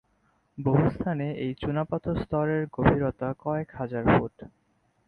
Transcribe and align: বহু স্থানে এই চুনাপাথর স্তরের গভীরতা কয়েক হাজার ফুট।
বহু 0.57 0.83
স্থানে 0.89 1.27
এই 1.43 1.51
চুনাপাথর 1.61 2.15
স্তরের 2.23 2.63
গভীরতা 2.73 3.29
কয়েক 3.39 3.69
হাজার 3.75 4.03
ফুট। 4.11 4.35